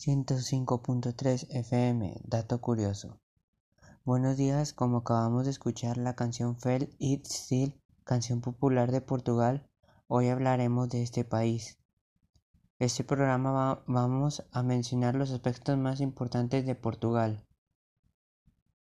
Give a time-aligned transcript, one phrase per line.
[0.00, 3.20] 105.3 FM, dato curioso.
[4.02, 9.68] Buenos días, como acabamos de escuchar la canción Fell It Still, canción popular de Portugal,
[10.06, 11.78] hoy hablaremos de este país.
[12.78, 17.44] Este programa vamos a mencionar los aspectos más importantes de Portugal.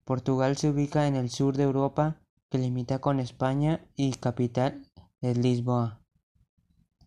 [0.03, 2.19] Portugal se ubica en el sur de Europa,
[2.49, 4.91] que limita con España y capital
[5.21, 6.01] es Lisboa.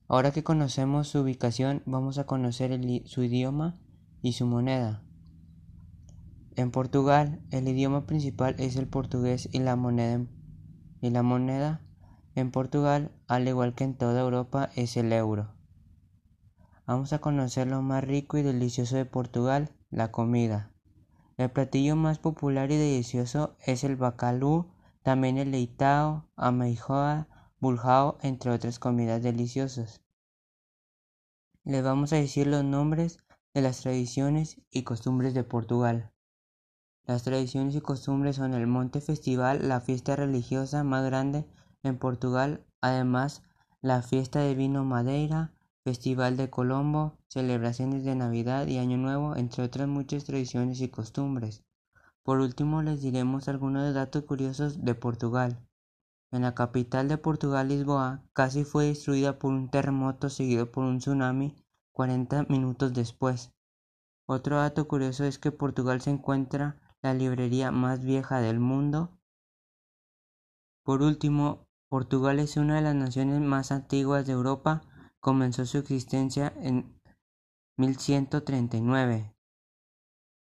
[0.09, 2.71] Ahora que conocemos su ubicación, vamos a conocer
[3.05, 3.79] su idioma
[4.23, 5.03] y su moneda.
[6.57, 10.27] En Portugal, el idioma principal es el portugués y la moneda,
[11.01, 11.83] y la moneda
[12.35, 15.55] en Portugal, al igual que en toda Europa, es el euro.
[16.87, 20.73] Vamos a conocer lo más rico y delicioso de Portugal, la comida.
[21.37, 24.73] El platillo más popular y delicioso es el bacalú,
[25.03, 27.29] también el leitao, ameijoa,
[27.61, 30.01] buljao, entre otras comidas deliciosas.
[31.65, 33.19] Les vamos a decir los nombres
[33.55, 36.13] de las tradiciones y costumbres de Portugal.
[37.05, 41.47] Las tradiciones y costumbres son el Monte Festival, la fiesta religiosa más grande
[41.83, 43.43] en Portugal, además
[43.81, 49.65] la fiesta de vino Madeira, Festival de Colombo, celebraciones de Navidad y Año Nuevo, entre
[49.65, 51.65] otras muchas tradiciones y costumbres.
[52.23, 55.59] Por último les diremos algunos datos curiosos de Portugal.
[56.31, 60.99] En la capital de Portugal, Lisboa, casi fue destruida por un terremoto seguido por un
[60.99, 61.57] tsunami
[61.99, 63.51] 40 minutos después.
[64.25, 69.19] Otro dato curioso es que Portugal se encuentra la librería más vieja del mundo.
[70.85, 74.83] Por último, Portugal es una de las naciones más antiguas de Europa.
[75.19, 77.01] Comenzó su existencia en
[77.79, 79.35] 1139.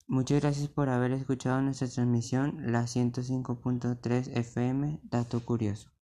[0.08, 5.95] Muchas gracias por haber escuchado nuestra transmisión, la 105.3 FM, dato curioso.